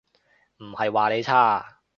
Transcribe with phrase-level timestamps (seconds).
[0.57, 1.79] 唔係話你差